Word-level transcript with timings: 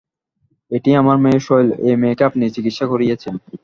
এটি 0.71 0.89
আমার 1.01 1.17
মেয়ে 1.23 1.39
শৈল, 1.47 1.67
এরই 1.81 1.99
মেয়েকে 2.01 2.23
আপনি 2.29 2.43
চিকিৎসা 2.55 2.85
করিয়াছেন। 2.91 3.33